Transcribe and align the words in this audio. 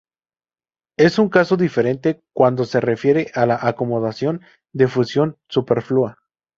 Es 0.97 1.19
un 1.19 1.29
caso 1.29 1.57
diferente 1.57 2.23
cuando 2.33 2.65
se 2.65 2.81
refiere 2.81 3.29
a 3.35 3.45
la 3.45 3.59
acomodación 3.61 4.41
de 4.73 4.87
fusión 4.87 5.37
superflua". 5.47 6.17